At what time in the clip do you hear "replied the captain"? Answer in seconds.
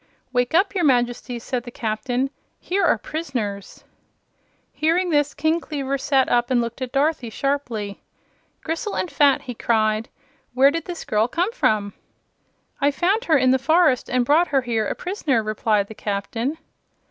15.43-16.57